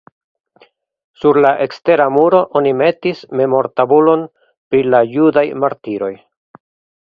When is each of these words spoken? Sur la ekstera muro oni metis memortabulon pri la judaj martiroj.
Sur 1.23 1.37
la 1.45 1.51
ekstera 1.65 2.07
muro 2.15 2.39
oni 2.61 2.71
metis 2.79 3.21
memortabulon 3.43 4.25
pri 4.73 4.81
la 4.95 5.03
judaj 5.19 5.45
martiroj. 5.67 6.11